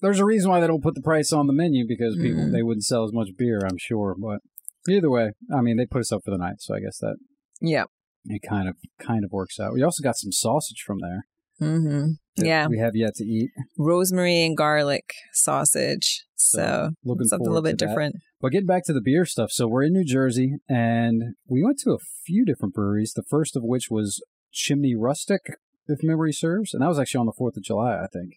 there's 0.00 0.18
a 0.20 0.24
reason 0.24 0.50
why 0.50 0.60
they 0.60 0.66
don't 0.66 0.82
put 0.82 0.94
the 0.94 1.02
price 1.02 1.32
on 1.32 1.46
the 1.46 1.52
menu 1.52 1.84
because 1.86 2.16
people 2.16 2.44
Mhm. 2.44 2.52
they 2.52 2.62
wouldn't 2.62 2.84
sell 2.84 3.04
as 3.04 3.12
much 3.12 3.28
beer, 3.36 3.60
I'm 3.64 3.78
sure. 3.78 4.14
But 4.18 4.40
either 4.88 5.10
way, 5.10 5.32
I 5.54 5.60
mean 5.60 5.76
they 5.76 5.86
put 5.86 6.00
us 6.00 6.12
up 6.12 6.22
for 6.24 6.30
the 6.30 6.38
night, 6.38 6.56
so 6.60 6.74
I 6.74 6.80
guess 6.80 6.98
that 6.98 7.16
Yeah. 7.60 7.84
it 8.26 8.42
kind 8.42 8.68
of 8.68 8.76
kind 8.98 9.24
of 9.24 9.32
works 9.32 9.58
out. 9.60 9.72
We 9.74 9.82
also 9.82 10.02
got 10.02 10.16
some 10.16 10.32
sausage 10.32 10.82
from 10.86 10.98
there. 11.00 11.26
Mm-hmm. 11.60 12.12
Yeah. 12.36 12.68
we 12.68 12.78
have 12.78 12.94
yet 12.94 13.16
to 13.16 13.24
eat. 13.24 13.50
Rosemary 13.76 14.44
and 14.44 14.56
garlic 14.56 15.10
sausage. 15.32 16.24
So, 16.36 16.90
looking 17.04 17.26
something 17.26 17.48
a 17.48 17.50
little 17.50 17.62
bit 17.64 17.78
that. 17.78 17.86
different. 17.88 18.14
But 18.40 18.52
getting 18.52 18.68
back 18.68 18.84
to 18.84 18.92
the 18.92 19.00
beer 19.00 19.24
stuff, 19.24 19.50
so 19.50 19.66
we're 19.66 19.82
in 19.82 19.92
New 19.92 20.04
Jersey 20.04 20.58
and 20.68 21.34
we 21.48 21.64
went 21.64 21.80
to 21.80 21.90
a 21.92 21.98
few 22.24 22.44
different 22.44 22.74
breweries. 22.74 23.12
The 23.12 23.24
first 23.24 23.56
of 23.56 23.64
which 23.64 23.88
was 23.90 24.22
Chimney 24.52 24.94
Rustic, 24.94 25.40
if 25.88 25.98
memory 26.04 26.32
serves, 26.32 26.72
and 26.72 26.82
that 26.82 26.86
was 26.88 26.98
actually 27.00 27.18
on 27.20 27.26
the 27.26 27.32
Fourth 27.32 27.56
of 27.56 27.64
July, 27.64 27.96
I 28.00 28.06
think. 28.06 28.34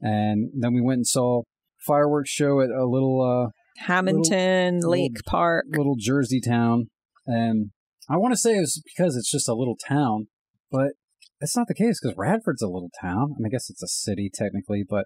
And 0.00 0.50
then 0.58 0.74
we 0.74 0.80
went 0.80 0.98
and 0.98 1.06
saw 1.06 1.42
fireworks 1.86 2.30
show 2.30 2.60
at 2.60 2.70
a 2.70 2.86
little 2.86 3.20
uh, 3.22 3.50
Hamilton 3.86 4.76
little- 4.76 4.90
Lake 4.90 5.16
Park. 5.26 5.66
little 5.70 5.96
Jersey 5.98 6.40
town, 6.40 6.88
and 7.26 7.70
I 8.08 8.16
want 8.16 8.32
to 8.32 8.38
say 8.38 8.56
it's 8.56 8.80
because 8.80 9.16
it's 9.16 9.30
just 9.30 9.48
a 9.48 9.54
little 9.54 9.76
town, 9.76 10.28
but 10.70 10.92
that's 11.40 11.56
not 11.56 11.68
the 11.68 11.74
case 11.74 12.00
because 12.00 12.16
Radford's 12.16 12.62
a 12.62 12.68
little 12.68 12.90
town. 13.00 13.34
I 13.36 13.38
mean, 13.38 13.46
I 13.46 13.48
guess 13.50 13.70
it's 13.70 13.82
a 13.82 13.88
city 13.88 14.30
technically, 14.32 14.84
but 14.88 15.04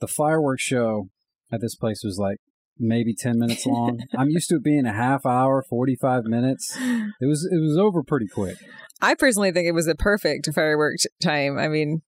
the 0.00 0.06
fireworks 0.06 0.62
show 0.62 1.08
at 1.52 1.60
this 1.60 1.74
place 1.74 2.02
was 2.04 2.18
like 2.18 2.38
maybe 2.78 3.14
10 3.14 3.38
minutes 3.38 3.64
long. 3.66 4.00
I'm 4.18 4.28
used 4.30 4.48
to 4.50 4.56
it 4.56 4.62
being 4.64 4.86
a 4.86 4.92
half 4.92 5.24
hour, 5.24 5.64
45 5.68 6.24
minutes. 6.24 6.76
It 6.76 7.26
was 7.26 7.48
it 7.50 7.58
was 7.60 7.76
over 7.78 8.02
pretty 8.02 8.26
quick. 8.28 8.56
I 9.00 9.14
personally 9.14 9.52
think 9.52 9.66
it 9.66 9.72
was 9.72 9.88
a 9.88 9.94
perfect 9.94 10.48
fireworks 10.54 11.06
time. 11.22 11.58
I 11.58 11.68
mean, 11.68 12.02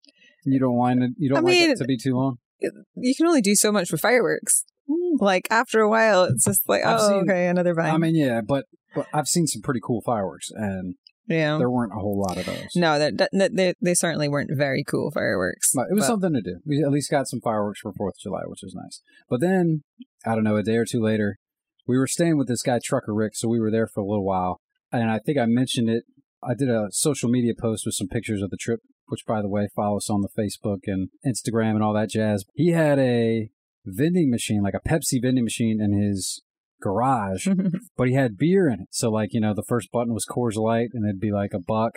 You 0.44 0.58
don't 0.61 0.76
want 0.76 1.02
it 1.02 1.11
you 1.19 1.29
don't 1.29 1.38
I 1.38 1.40
like 1.43 1.52
mean- 1.52 1.70
it 1.70 1.79
to 1.79 1.85
be 1.85 1.96
too 1.96 2.14
long? 2.14 2.38
you 2.61 3.14
can 3.17 3.26
only 3.26 3.40
do 3.40 3.55
so 3.55 3.70
much 3.70 3.93
with 3.93 4.00
fireworks. 4.00 4.64
Hmm. 4.88 5.23
Like 5.23 5.46
after 5.50 5.81
a 5.81 5.88
while, 5.88 6.25
it's 6.25 6.44
just 6.44 6.69
like, 6.69 6.85
I've 6.85 7.00
oh, 7.00 7.08
seen- 7.08 7.31
okay, 7.31 7.46
another 7.46 7.75
bang. 7.75 7.94
I 7.94 7.99
mean, 7.99 8.17
yeah, 8.17 8.40
but, 8.40 8.64
but 8.94 9.06
I've 9.12 9.29
seen 9.29 9.46
some 9.46 9.62
pretty 9.62 9.81
cool 9.81 10.02
fireworks 10.05 10.50
and 10.50 10.96
yeah. 11.29 11.56
there 11.58 11.70
weren't 11.70 11.93
a 11.93 12.00
whole 12.00 12.19
lot 12.20 12.37
of 12.37 12.46
those. 12.46 12.70
No, 12.75 12.99
that 12.99 13.31
that- 13.32 13.55
they, 13.55 13.75
they 13.81 13.94
certainly 13.94 14.29
weren't 14.29 14.50
very 14.52 14.82
cool 14.82 15.11
fireworks. 15.12 15.70
But 15.75 15.87
it 15.90 15.94
was 15.94 16.02
but- 16.02 16.08
something 16.08 16.32
to 16.35 16.43
do. 16.43 16.56
We 16.67 16.82
at 16.82 16.91
least 16.91 17.11
got 17.11 17.29
some 17.29 17.41
fireworks 17.41 17.81
for 17.81 17.93
Fourth 17.93 18.14
of 18.17 18.23
July, 18.23 18.43
which 18.46 18.61
was 18.62 18.75
nice. 18.75 19.02
But 19.29 19.41
then, 19.41 19.82
I 20.26 20.34
don't 20.34 20.44
know, 20.44 20.56
a 20.56 20.62
day 20.62 20.76
or 20.76 20.84
two 20.84 21.00
later, 21.00 21.38
we 21.87 21.96
were 21.96 22.06
staying 22.06 22.37
with 22.37 22.49
this 22.49 22.62
guy 22.62 22.81
Trucker 22.82 23.14
Rick, 23.14 23.37
so 23.37 23.49
we 23.49 23.61
were 23.61 23.70
there 23.70 23.87
for 23.87 24.00
a 24.00 24.06
little 24.06 24.25
while. 24.26 24.61
And 24.91 25.11
I 25.11 25.19
think 25.19 25.38
I 25.38 25.46
mentioned 25.46 25.88
it. 25.88 26.05
I 26.43 26.55
did 26.55 26.69
a 26.69 26.88
social 26.91 27.29
media 27.29 27.52
post 27.58 27.84
with 27.84 27.94
some 27.94 28.08
pictures 28.08 28.43
of 28.43 28.50
the 28.50 28.56
trip, 28.56 28.81
which, 29.08 29.26
by 29.26 29.43
the 29.43 29.49
way, 29.49 29.69
follow 29.75 29.96
us 29.96 30.10
on 30.10 30.22
the 30.22 30.28
Facebook 30.28 30.81
and 30.87 31.08
Instagram 31.27 31.72
and 31.72 31.82
all 31.82 31.94
that 31.94 32.10
jazz. 32.10 32.44
He 32.55 32.72
had 32.72 32.98
a 32.98 33.50
vending 33.84 34.31
machine, 34.31 34.62
like 34.62 34.74
a 34.74 34.88
Pepsi 34.88 35.20
vending 35.20 35.44
machine, 35.44 35.81
in 35.81 35.93
his 35.93 36.43
garage, 36.81 37.48
but 37.96 38.08
he 38.08 38.15
had 38.15 38.36
beer 38.36 38.69
in 38.69 38.81
it. 38.81 38.88
So, 38.91 39.10
like, 39.10 39.31
you 39.32 39.41
know, 39.41 39.55
the 39.55 39.65
first 39.67 39.91
button 39.91 40.15
was 40.15 40.27
Coors 40.27 40.56
Light, 40.56 40.91
and 40.93 41.05
it'd 41.05 41.20
be 41.20 41.32
like 41.32 41.53
a 41.53 41.60
buck, 41.60 41.93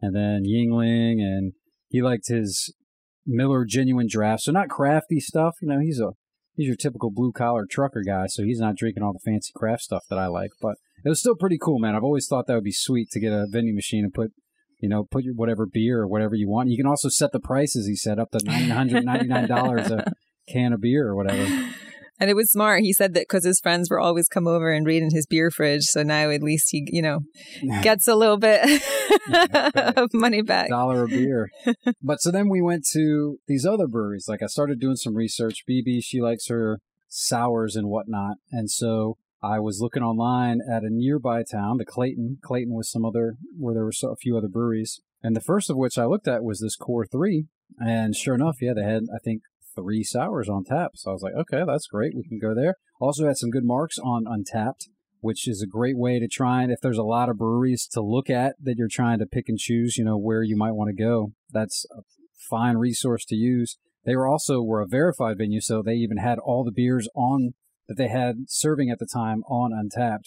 and 0.00 0.14
then 0.14 0.42
Yuengling, 0.44 1.20
and 1.20 1.52
he 1.88 2.02
liked 2.02 2.28
his 2.28 2.72
Miller 3.26 3.64
Genuine 3.64 4.08
Draft. 4.08 4.42
So 4.42 4.52
not 4.52 4.68
crafty 4.68 5.20
stuff. 5.20 5.56
You 5.60 5.68
know, 5.68 5.80
he's 5.80 6.00
a 6.00 6.12
he's 6.54 6.66
your 6.66 6.76
typical 6.76 7.10
blue 7.10 7.32
collar 7.32 7.66
trucker 7.68 8.02
guy. 8.06 8.26
So 8.28 8.42
he's 8.42 8.60
not 8.60 8.76
drinking 8.76 9.02
all 9.02 9.12
the 9.12 9.20
fancy 9.24 9.52
craft 9.54 9.82
stuff 9.82 10.04
that 10.10 10.18
I 10.18 10.26
like. 10.26 10.50
But 10.60 10.76
it 11.04 11.08
was 11.08 11.20
still 11.20 11.36
pretty 11.36 11.58
cool, 11.60 11.78
man. 11.78 11.94
I've 11.94 12.04
always 12.04 12.26
thought 12.26 12.46
that 12.46 12.54
would 12.54 12.64
be 12.64 12.72
sweet 12.72 13.08
to 13.12 13.20
get 13.20 13.32
a 13.32 13.46
vending 13.48 13.74
machine 13.74 14.04
and 14.04 14.14
put. 14.14 14.32
You 14.80 14.88
know, 14.88 15.04
put 15.04 15.24
your 15.24 15.34
whatever 15.34 15.66
beer 15.66 16.00
or 16.00 16.06
whatever 16.08 16.34
you 16.34 16.48
want. 16.48 16.68
You 16.70 16.76
can 16.76 16.86
also 16.86 17.08
set 17.08 17.32
the 17.32 17.40
prices. 17.40 17.86
He 17.86 17.96
said 17.96 18.18
up 18.18 18.30
to 18.32 18.40
nine 18.44 18.70
hundred 18.70 19.04
ninety 19.04 19.26
nine 19.28 19.48
dollars 19.48 19.90
a 19.90 20.12
can 20.48 20.72
of 20.72 20.80
beer 20.80 21.06
or 21.08 21.14
whatever. 21.16 21.42
and 22.18 22.28
it 22.30 22.34
was 22.34 22.50
smart. 22.50 22.82
He 22.82 22.92
said 22.92 23.14
that 23.14 23.22
because 23.28 23.44
his 23.44 23.60
friends 23.60 23.88
were 23.90 24.00
always 24.00 24.28
come 24.28 24.46
over 24.46 24.72
and 24.72 24.86
read 24.86 25.02
in 25.02 25.10
his 25.10 25.26
beer 25.26 25.50
fridge. 25.50 25.84
So 25.84 26.02
now 26.02 26.30
at 26.30 26.42
least 26.42 26.68
he, 26.70 26.86
you 26.90 27.02
know, 27.02 27.20
gets 27.82 28.08
a 28.08 28.14
little 28.14 28.36
bit 28.38 28.60
of 29.96 30.08
money 30.12 30.42
back. 30.42 30.68
dollar 30.70 31.04
a 31.04 31.08
beer. 31.08 31.50
but 32.02 32.20
so 32.20 32.30
then 32.30 32.48
we 32.48 32.60
went 32.62 32.84
to 32.92 33.38
these 33.46 33.64
other 33.66 33.86
breweries. 33.86 34.26
Like 34.28 34.42
I 34.42 34.46
started 34.46 34.80
doing 34.80 34.96
some 34.96 35.14
research. 35.14 35.64
BB, 35.68 36.00
she 36.02 36.20
likes 36.20 36.48
her 36.48 36.80
sours 37.08 37.76
and 37.76 37.88
whatnot. 37.88 38.36
And 38.52 38.70
so 38.70 39.16
I 39.42 39.58
was 39.58 39.80
looking 39.80 40.02
online 40.02 40.60
at 40.70 40.82
a 40.82 40.90
nearby 40.90 41.42
town, 41.42 41.78
the 41.78 41.84
Clayton. 41.84 42.38
Clayton 42.42 42.74
was 42.74 42.90
some 42.90 43.04
other, 43.04 43.36
where 43.58 43.74
there 43.74 43.84
were 43.84 43.92
a 44.10 44.16
few 44.16 44.36
other 44.36 44.48
breweries. 44.48 45.00
And 45.22 45.34
the 45.34 45.40
first 45.40 45.70
of 45.70 45.76
which 45.76 45.98
I 45.98 46.04
looked 46.04 46.28
at 46.28 46.44
was 46.44 46.60
this 46.60 46.76
Core 46.76 47.06
3. 47.06 47.46
And 47.78 48.14
sure 48.14 48.34
enough, 48.34 48.56
yeah, 48.60 48.72
they 48.74 48.82
had, 48.82 49.04
I 49.14 49.18
think, 49.18 49.42
three 49.74 50.04
sours 50.04 50.48
on 50.48 50.64
tap. 50.64 50.92
So 50.96 51.10
I 51.10 51.14
was 51.14 51.22
like, 51.22 51.34
okay, 51.34 51.62
that's 51.66 51.86
great. 51.86 52.14
We 52.14 52.24
can 52.24 52.38
go 52.38 52.54
there. 52.54 52.76
Also 53.00 53.26
had 53.26 53.36
some 53.36 53.50
good 53.50 53.64
marks 53.64 53.98
on 53.98 54.24
Untappd 54.24 54.88
which 55.20 55.46
is 55.46 55.62
a 55.62 55.66
great 55.66 55.96
way 55.96 56.18
to 56.18 56.26
try 56.26 56.62
and 56.62 56.72
if 56.72 56.80
there's 56.80 56.98
a 56.98 57.02
lot 57.02 57.28
of 57.28 57.38
breweries 57.38 57.86
to 57.86 58.00
look 58.00 58.30
at 58.30 58.56
that 58.62 58.76
you're 58.76 58.88
trying 58.88 59.18
to 59.18 59.26
pick 59.26 59.48
and 59.48 59.58
choose, 59.58 59.96
you 59.96 60.04
know, 60.04 60.16
where 60.16 60.42
you 60.42 60.56
might 60.56 60.72
want 60.72 60.88
to 60.88 61.02
go. 61.02 61.32
That's 61.50 61.84
a 61.96 62.02
fine 62.48 62.76
resource 62.76 63.24
to 63.26 63.36
use. 63.36 63.76
They 64.04 64.16
were 64.16 64.26
also 64.26 64.62
were 64.62 64.80
a 64.80 64.86
verified 64.86 65.38
venue, 65.38 65.60
so 65.60 65.82
they 65.82 65.94
even 65.94 66.16
had 66.16 66.38
all 66.38 66.64
the 66.64 66.72
beers 66.72 67.08
on 67.14 67.52
that 67.90 67.96
they 67.96 68.06
had 68.08 68.44
serving 68.46 68.88
at 68.88 69.00
the 69.00 69.06
time 69.12 69.42
on 69.48 69.72
Untappd. 69.72 70.26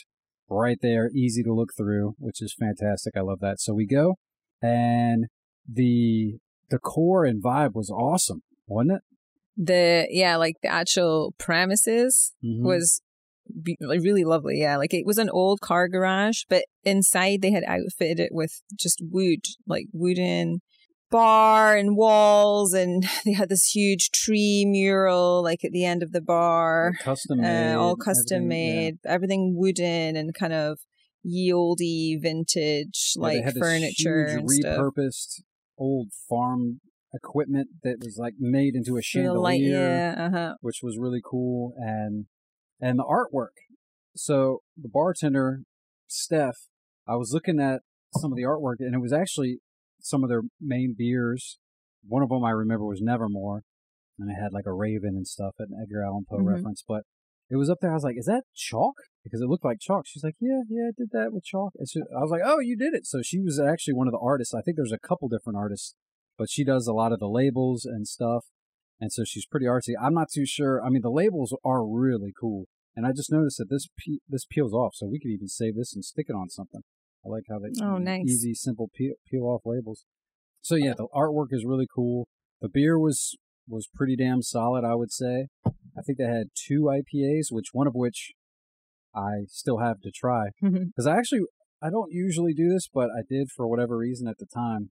right 0.50 0.78
there, 0.82 1.10
easy 1.16 1.42
to 1.44 1.54
look 1.54 1.70
through, 1.76 2.14
which 2.20 2.42
is 2.42 2.54
fantastic. 2.60 3.16
I 3.16 3.22
love 3.22 3.40
that. 3.40 3.62
So 3.62 3.74
we 3.74 3.88
go, 3.88 4.16
and 4.62 5.28
the 5.68 6.40
the 6.70 6.78
core 6.78 7.24
and 7.26 7.42
vibe 7.42 7.74
was 7.74 7.90
awesome, 7.90 8.42
wasn't 8.68 8.98
it? 8.98 9.02
The 9.56 10.08
yeah, 10.10 10.36
like 10.36 10.58
the 10.62 10.68
actual 10.68 11.34
premises 11.38 12.34
Mhm. 12.44 12.64
was 12.64 13.02
be- 13.62 13.78
like, 13.80 14.02
really 14.02 14.24
lovely. 14.26 14.60
Yeah, 14.60 14.76
like 14.78 14.94
it 14.94 15.06
was 15.06 15.18
an 15.18 15.30
old 15.30 15.62
car 15.62 15.88
garage, 15.88 16.42
but 16.50 16.66
inside 16.84 17.42
they 17.42 17.52
had 17.52 17.64
outfitted 17.66 18.20
it 18.20 18.32
with 18.34 18.62
just 18.76 19.02
wood, 19.02 19.46
like 19.66 19.86
wooden 19.94 20.60
bar 21.14 21.78
and 21.78 21.96
walls, 21.96 22.74
and 22.74 23.06
they 23.26 23.34
had 23.34 23.48
this 23.48 23.70
huge 23.74 24.10
tree 24.12 24.66
mural 24.68 25.44
like 25.44 25.64
at 25.64 25.72
the 25.72 25.86
end 25.86 26.04
of 26.04 26.12
the 26.12 26.22
bar. 26.22 26.94
custom 27.00 27.40
made, 27.40 27.76
uh, 27.76 27.80
all 27.80 27.96
custom 27.96 28.44
everything, 28.44 28.68
yeah. 28.68 28.76
made, 28.76 28.98
everything 29.06 29.54
wooden 29.56 30.18
and 30.18 30.34
kind 30.34 30.54
of 30.54 30.80
ye 31.24 32.18
vintage 32.22 33.14
Yeah, 33.16 33.22
like 33.22 33.54
furniture 33.54 34.26
and 34.26 34.50
stuff. 34.50 34.78
repurposed 34.78 35.42
old 35.78 36.10
farm 36.28 36.82
equipment 37.14 37.68
that 37.84 37.98
was 38.00 38.18
like 38.18 38.34
made 38.40 38.76
into 38.76 38.98
a 38.98 39.02
chandelier, 39.02 39.40
light, 39.40 39.62
yeah, 39.62 40.16
uh-huh. 40.18 40.54
which 40.62 40.80
was 40.82 40.98
really 40.98 41.22
cool, 41.24 41.74
and 41.78 42.26
and 42.82 42.98
the 42.98 43.04
artwork. 43.04 43.56
So 44.16 44.62
the 44.76 44.90
bartender, 44.90 45.62
Steph, 46.08 46.58
I 47.08 47.16
was 47.16 47.32
looking 47.34 47.60
at 47.60 47.82
some 48.20 48.32
of 48.32 48.36
the 48.36 48.44
artwork, 48.44 48.78
and 48.80 48.96
it 48.96 49.00
was 49.00 49.14
actually 49.14 49.60
some 50.04 50.24
of 50.24 50.30
their 50.30 50.44
main 50.62 50.94
beers. 50.98 51.58
One 52.08 52.22
of 52.22 52.30
them 52.30 52.44
I 52.44 52.52
remember 52.52 52.86
was 52.86 53.02
Nevermore, 53.02 53.64
and 54.20 54.30
it 54.30 54.36
had 54.36 54.54
like 54.54 54.66
a 54.68 54.74
raven 54.74 55.16
and 55.16 55.28
stuff, 55.28 55.56
an 55.58 55.70
Edgar 55.82 56.04
Allan 56.04 56.26
Poe 56.30 56.38
Mhm. 56.38 56.48
reference. 56.54 56.84
But 56.88 57.04
it 57.50 57.56
was 57.56 57.70
up 57.70 57.80
there. 57.82 57.92
I 57.92 57.96
was 57.96 58.04
like, 58.04 58.18
"Is 58.18 58.26
that 58.26 58.44
chalk?" 58.54 58.96
Because 59.24 59.42
it 59.42 59.48
looked 59.48 59.64
like 59.66 59.80
chalk. 59.80 60.06
She's 60.06 60.24
like, 60.24 60.36
"Yeah, 60.40 60.62
yeah, 60.70 60.90
I 60.90 60.92
did 60.96 61.10
that 61.12 61.34
with 61.34 61.44
chalk." 61.44 61.74
And 61.78 61.88
she, 61.90 62.02
I 62.02 62.20
was 62.20 62.32
like, 62.32 62.42
"Oh, 62.44 62.60
you 62.60 62.76
did 62.78 62.94
it!" 62.94 63.06
So 63.06 63.22
she 63.22 63.40
was 63.40 63.60
actually 63.60 63.94
one 63.94 64.08
of 64.08 64.12
the 64.12 64.20
artists. 64.20 64.54
I 64.54 64.62
think 64.62 64.76
there's 64.78 64.92
a 64.92 65.00
couple 65.00 65.30
different 65.30 65.58
artists, 65.58 65.96
but 66.38 66.50
she 66.50 66.64
does 66.64 66.88
a 66.88 66.94
lot 66.94 67.12
of 67.14 67.20
the 67.20 67.30
labels 67.30 67.86
and 67.86 68.08
stuff, 68.08 68.46
and 69.00 69.12
so 69.12 69.24
she's 69.24 69.46
pretty 69.46 69.66
artsy. 69.66 69.94
I'm 70.00 70.14
not 70.14 70.30
too 70.32 70.46
sure. 70.46 70.84
I 70.84 70.90
mean, 70.90 71.02
the 71.02 71.10
labels 71.12 71.56
are 71.64 71.86
really 71.86 72.34
cool, 72.38 72.66
and 72.96 73.06
I 73.06 73.12
just 73.14 73.32
noticed 73.32 73.58
that 73.60 73.70
this 73.70 73.88
pe- 73.98 74.20
this 74.28 74.46
peels 74.46 74.74
off, 74.74 74.96
so 74.96 75.08
we 75.08 75.20
could 75.20 75.32
even 75.32 75.48
save 75.48 75.76
this 75.76 75.94
and 75.96 76.04
stick 76.04 76.26
it 76.30 76.36
on 76.36 76.50
something. 76.50 76.82
I 77.26 77.30
like 77.30 77.44
how 77.50 77.60
they 77.60 77.70
Oh, 77.82 77.98
nice. 77.98 78.26
easy, 78.26 78.54
simple 78.54 78.90
peel, 78.96 79.14
peel 79.30 79.44
off 79.44 79.62
labels. 79.66 80.06
So 80.62 80.76
yeah, 80.76 80.94
the 80.94 81.08
artwork 81.14 81.48
is 81.52 81.66
really 81.66 81.88
cool. 81.94 82.28
The 82.62 82.70
beer 82.70 82.98
was 83.00 83.36
was 83.68 83.88
pretty 83.94 84.16
damn 84.16 84.42
solid, 84.42 84.84
I 84.84 84.96
would 84.96 85.12
say. 85.12 85.48
I 85.66 86.02
think 86.06 86.18
they 86.18 86.26
had 86.26 86.48
two 86.56 86.84
IPAs, 86.84 87.48
which 87.52 87.68
one 87.72 87.88
of 87.88 87.94
which 87.96 88.32
I 89.16 89.44
still 89.48 89.78
have 89.78 90.02
to 90.02 90.12
try 90.12 90.48
because 90.62 91.08
I 91.08 91.18
actually 91.18 91.42
I 91.82 91.90
don't 91.90 92.12
usually 92.12 92.54
do 92.54 92.70
this, 92.70 92.88
but 92.94 93.10
I 93.10 93.22
did 93.30 93.50
for 93.56 93.68
whatever 93.68 93.98
reason 93.98 94.28
at 94.28 94.38
the 94.38 94.46
time. 94.46 94.92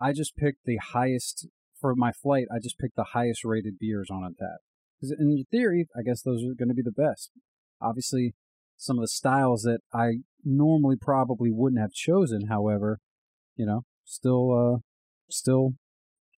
I 0.00 0.12
just 0.12 0.36
picked 0.36 0.64
the 0.64 0.76
highest 0.76 1.48
for 1.80 1.94
my 1.94 2.12
flight. 2.12 2.46
I 2.54 2.58
just 2.62 2.78
picked 2.78 2.96
the 2.96 3.08
highest 3.14 3.44
rated 3.44 3.78
beers 3.78 4.08
on 4.10 4.22
Untappd 4.22 4.58
because 5.00 5.14
in 5.18 5.44
theory, 5.50 5.86
I 5.96 6.02
guess 6.02 6.22
those 6.22 6.42
are 6.42 6.54
going 6.54 6.68
to 6.68 6.74
be 6.74 6.82
the 6.82 6.92
best. 6.92 7.30
Obviously, 7.80 8.34
some 8.76 8.98
of 8.98 9.02
the 9.02 9.08
styles 9.08 9.62
that 9.62 9.80
I 9.92 10.18
normally 10.44 10.96
probably 11.00 11.50
wouldn't 11.50 11.80
have 11.80 11.92
chosen, 11.92 12.46
however, 12.48 12.98
you 13.56 13.66
know, 13.66 13.82
still, 14.04 14.52
uh, 14.52 14.78
still, 15.30 15.70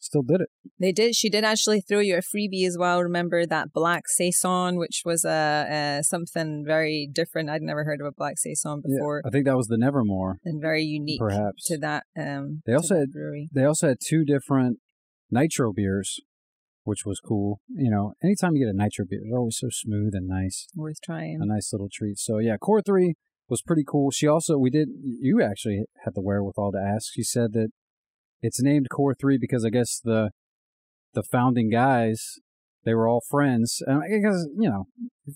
still 0.00 0.22
did 0.22 0.40
it. 0.40 0.48
They 0.78 0.92
did. 0.92 1.14
She 1.14 1.28
did 1.28 1.44
actually 1.44 1.80
throw 1.82 2.00
you 2.00 2.16
a 2.16 2.20
freebie 2.20 2.66
as 2.66 2.76
well. 2.78 3.02
Remember 3.02 3.44
that 3.46 3.72
black 3.72 4.04
saison, 4.08 4.76
which 4.78 5.02
was 5.04 5.24
uh, 5.24 5.98
uh, 5.98 6.02
something 6.02 6.64
very 6.66 7.08
different. 7.12 7.50
I'd 7.50 7.62
never 7.62 7.84
heard 7.84 8.00
of 8.00 8.06
a 8.06 8.12
black 8.12 8.38
saison 8.38 8.80
before, 8.80 9.22
I 9.26 9.30
think 9.30 9.44
that 9.44 9.56
was 9.56 9.66
the 9.68 9.76
Nevermore. 9.78 10.38
and 10.44 10.60
very 10.60 10.82
unique 10.82 11.20
Perhaps. 11.20 11.66
to 11.66 11.78
that. 11.78 12.04
Um, 12.18 12.62
They 12.66 12.72
also 12.74 12.98
had- 12.98 13.12
brewery. 13.12 13.48
They 13.52 13.64
also 13.64 13.88
had 13.88 13.98
two 14.04 14.24
different 14.24 14.78
nitro 15.30 15.72
beers, 15.72 16.18
which 16.84 17.04
was 17.04 17.20
cool. 17.20 17.60
You 17.68 17.90
know, 17.90 18.14
anytime 18.24 18.56
you 18.56 18.64
get 18.66 18.74
a 18.74 18.76
nitro 18.76 19.04
beer, 19.08 19.20
they're 19.28 19.38
always 19.38 19.58
so 19.58 19.68
smooth 19.70 20.14
and 20.14 20.26
nice. 20.26 20.66
worth 20.74 21.00
trying. 21.04 21.38
a 21.42 21.46
nice 21.46 21.72
little 21.72 21.88
treat. 21.92 22.18
So 22.18 22.38
yeah, 22.38 22.56
core 22.56 22.80
three 22.82 23.14
was 23.50 23.62
pretty 23.62 23.84
cool. 23.86 24.10
She 24.10 24.26
also 24.26 24.56
we 24.56 24.70
did 24.70 24.88
you 25.02 25.42
actually 25.42 25.84
had 26.04 26.14
the 26.14 26.22
wherewithal 26.22 26.72
to 26.72 26.78
ask. 26.78 27.12
She 27.12 27.22
said 27.22 27.52
that 27.52 27.68
it's 28.40 28.62
named 28.62 28.88
core 28.90 29.14
three 29.14 29.38
because 29.38 29.64
I 29.64 29.70
guess 29.70 30.00
the 30.02 30.30
the 31.12 31.22
founding 31.22 31.68
guys 31.68 32.38
they 32.84 32.94
were 32.94 33.06
all 33.06 33.20
friends, 33.28 33.82
and 33.86 34.02
I 34.02 34.08
guess 34.08 34.46
you 34.56 34.70
know 34.70 34.84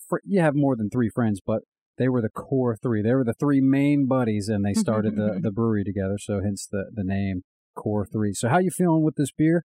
fr- 0.09 0.19
you 0.25 0.41
have 0.41 0.55
more 0.55 0.77
than 0.77 0.89
three 0.89 1.11
friends, 1.11 1.41
but 1.45 1.63
they 1.99 2.09
were 2.09 2.23
the 2.23 2.31
core 2.31 2.77
three. 2.77 3.03
They 3.03 3.15
were 3.15 3.25
the 3.25 3.35
three 3.35 3.61
main 3.61 4.07
buddies, 4.07 4.49
and 4.49 4.65
they 4.65 4.75
started 4.75 5.17
the 5.17 5.39
the 5.43 5.51
brewery 5.51 5.85
together. 5.85 6.17
So 6.19 6.41
hence 6.41 6.67
the 6.71 6.87
the 6.93 7.05
name 7.05 7.43
core 7.75 8.07
three. 8.07 8.33
So 8.33 8.49
how 8.49 8.59
you 8.59 8.71
feeling 8.71 9.03
with 9.03 9.17
this 9.17 9.33
beer? 9.33 9.65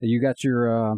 You 0.00 0.20
got 0.20 0.44
your 0.44 0.92
uh, 0.92 0.94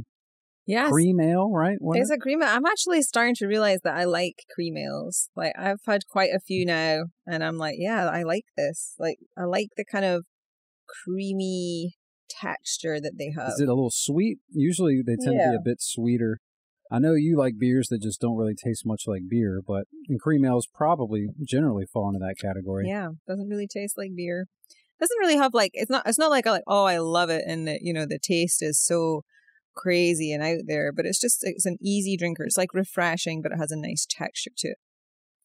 Yes. 0.67 0.91
cream 0.91 1.21
ale, 1.21 1.51
right? 1.53 1.79
It's 1.81 2.11
it? 2.11 2.15
a 2.15 2.19
cream 2.19 2.43
ale. 2.43 2.49
I'm 2.49 2.67
actually 2.67 3.03
starting 3.03 3.37
to 3.37 3.47
realize 3.47 3.81
that 3.85 3.97
I 3.97 4.05
like 4.05 4.45
cream 4.53 4.77
ales. 4.77 5.29
Like 5.37 5.53
I've 5.57 5.81
had 5.87 6.07
quite 6.09 6.31
a 6.35 6.41
few 6.41 6.67
now, 6.67 7.05
and 7.27 7.45
I'm 7.45 7.57
like, 7.57 7.77
yeah, 7.79 8.09
I 8.09 8.25
like 8.25 8.47
this. 8.57 8.95
Like 8.99 9.19
I 9.39 9.45
like 9.45 9.69
the 9.77 9.85
kind 9.85 10.05
of 10.05 10.27
creamy 11.05 11.95
texture 12.29 13.01
that 13.01 13.13
they 13.17 13.33
have. 13.37 13.51
Is 13.51 13.61
it 13.61 13.69
a 13.69 13.75
little 13.75 13.93
sweet? 13.93 14.39
Usually 14.51 15.03
they 15.07 15.17
tend 15.17 15.39
to 15.39 15.51
be 15.51 15.57
a 15.57 15.65
bit 15.65 15.81
sweeter. 15.81 16.41
I 16.91 16.99
know 16.99 17.15
you 17.15 17.37
like 17.37 17.55
beers 17.59 17.89
that 17.89 18.03
just 18.03 18.21
don't 18.21 18.37
really 18.37 18.55
taste 18.55 18.87
much 18.87 19.05
like 19.07 19.23
beer, 19.29 19.61
but 19.67 19.85
and 20.09 20.21
cream 20.21 20.45
ales 20.45 20.69
probably 20.73 21.29
generally 21.45 21.87
fall 21.93 22.09
into 22.09 22.21
that 22.21 22.37
category. 22.41 22.89
Yeah, 22.89 23.11
doesn't 23.27 23.49
really 23.49 23.69
taste 23.69 23.97
like 23.97 24.11
beer. 24.17 24.47
Doesn't 25.01 25.19
really 25.19 25.37
have 25.37 25.53
like 25.53 25.73
it's 25.75 25.91
not 25.91 26.07
it's 26.07 26.19
not 26.19 26.31
like 26.31 26.47
I 26.47 26.53
like 26.53 26.65
oh 26.67 26.85
I 26.85 26.99
love 26.99 27.29
it 27.29 27.45
and 27.47 27.69
the, 27.69 27.79
you 27.83 27.93
know 27.93 28.07
the 28.07 28.19
taste 28.19 28.63
is 28.63 28.81
so 28.83 29.23
crazy 29.77 30.33
and 30.33 30.43
out 30.43 30.63
there, 30.67 30.93
but 30.93 31.07
it's 31.07 31.21
just 31.21 31.41
it's 31.43 31.67
an 31.67 31.77
easy 31.81 32.17
drinker. 32.17 32.45
It's 32.45 32.57
like 32.57 32.75
refreshing, 32.75 33.43
but 33.43 33.53
it 33.53 33.59
has 33.59 33.71
a 33.71 33.77
nice 33.77 34.07
texture 34.09 34.51
to 34.59 34.69
it, 34.69 34.79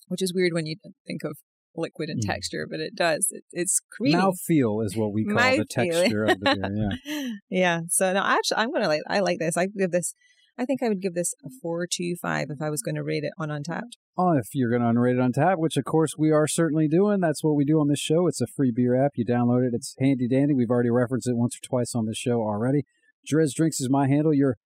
which 0.07 0.21
is 0.21 0.33
weird 0.33 0.53
when 0.53 0.65
you 0.65 0.77
think 1.05 1.23
of 1.23 1.37
liquid 1.75 2.09
and 2.09 2.21
Mm. 2.21 2.27
texture, 2.27 2.67
but 2.69 2.79
it 2.79 2.95
does. 2.95 3.27
It, 3.31 3.43
it's 3.51 3.79
creamy. 3.91 4.15
Mouthfeel 4.17 4.83
is 4.85 4.95
what 4.97 5.13
we 5.13 5.25
call 5.25 5.57
the 5.57 5.65
texture 5.65 6.25
of 6.25 6.39
the 6.39 6.55
beer. 6.55 6.89
Yeah. 7.05 7.29
yeah. 7.49 7.79
So 7.89 8.11
no, 8.13 8.21
actually, 8.21 8.57
I'm 8.57 8.71
gonna 8.71 8.87
like. 8.87 9.01
I 9.07 9.19
like 9.19 9.39
this. 9.39 9.57
I 9.57 9.67
give 9.67 9.91
this. 9.91 10.13
I 10.57 10.65
think 10.65 10.83
I 10.83 10.89
would 10.89 11.01
give 11.01 11.15
this 11.15 11.33
a 11.45 11.49
four 11.61 11.87
two 11.91 12.15
five 12.21 12.47
if 12.49 12.61
I 12.61 12.69
was 12.69 12.81
going 12.81 12.95
to 12.95 13.03
rate 13.03 13.23
it 13.23 13.31
on 13.39 13.47
Untappd. 13.49 13.93
Oh, 14.17 14.33
if 14.37 14.49
you're 14.53 14.69
going 14.69 14.93
to 14.93 14.99
rate 14.99 15.15
it 15.15 15.21
on 15.21 15.31
tap, 15.31 15.57
which 15.57 15.77
of 15.77 15.85
course 15.85 16.15
we 16.17 16.29
are 16.29 16.45
certainly 16.45 16.89
doing, 16.89 17.21
that's 17.21 17.41
what 17.43 17.55
we 17.55 17.63
do 17.63 17.79
on 17.79 17.87
this 17.87 17.99
show. 18.01 18.27
It's 18.27 18.41
a 18.41 18.47
free 18.47 18.71
beer 18.75 18.93
app. 18.93 19.13
You 19.15 19.25
download 19.25 19.65
it. 19.65 19.73
It's 19.73 19.95
handy 19.97 20.27
dandy. 20.27 20.53
We've 20.53 20.69
already 20.69 20.89
referenced 20.91 21.27
it 21.27 21.37
once 21.37 21.55
or 21.55 21.65
twice 21.65 21.95
on 21.95 22.05
this 22.05 22.17
show 22.17 22.41
already. 22.41 22.83
Drez 23.29 23.53
Drinks 23.53 23.79
is 23.79 23.89
my 23.89 24.07
handle. 24.07 24.33
Your 24.33 24.57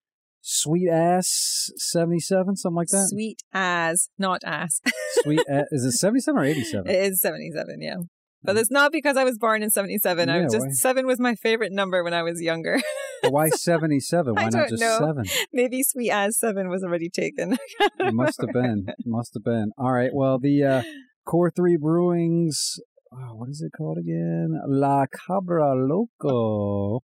sweet 0.42 0.90
ass 0.90 1.72
77, 1.78 2.56
something 2.56 2.76
like 2.76 2.88
that? 2.90 3.08
Sweet 3.10 3.42
as, 3.54 4.10
not 4.18 4.44
ass. 4.46 4.82
Sweet 5.24 5.44
ass. 5.50 5.66
Is 5.72 5.86
it 5.86 5.94
77 5.94 6.40
or 6.40 6.46
87? 6.46 6.90
it 6.90 6.96
is 6.96 7.22
seventy 7.22 7.52
seven. 7.52 7.82
Yeah. 7.82 7.98
But 8.44 8.58
it's 8.58 8.70
not 8.70 8.92
because 8.92 9.18
I 9.18 9.24
was 9.24 9.40
born 9.40 9.64
in 9.64 9.72
77. 9.72 10.30
I 10.30 10.44
was 10.44 10.54
just 10.54 10.68
why? 10.68 10.72
seven 10.72 11.08
was 11.08 11.20
my 11.20 11.34
favorite 11.34 11.72
number 11.72 12.04
when 12.04 12.14
I 12.14 12.24
was 12.24 12.42
younger. 12.42 12.80
But 13.24 13.32
why 13.32 13.50
77? 13.50 14.36
Why 14.36 14.44
I 14.44 14.50
not 14.50 14.70
just 14.70 14.82
know. 14.82 15.00
7? 15.00 15.24
Maybe 15.52 15.82
sweet 15.82 16.12
as 16.12 16.38
seven 16.38 16.70
was 16.70 16.84
already 16.84 17.10
taken. 17.10 17.58
It 18.00 18.14
must 18.14 18.40
have 18.40 18.52
been. 18.54 18.88
Must 19.04 19.34
have 19.34 19.44
been. 19.44 19.72
All 19.80 19.92
right. 19.92 20.12
Well, 20.14 20.38
the 20.38 20.64
uh, 20.64 20.84
Core 21.26 21.50
3 21.50 21.78
Brewings, 21.78 22.78
oh, 23.12 23.34
what 23.34 23.50
is 23.50 23.64
it 23.66 23.72
called 23.76 23.98
again? 23.98 24.62
La 24.68 25.06
Cabra 25.08 25.74
Loco 25.74 27.02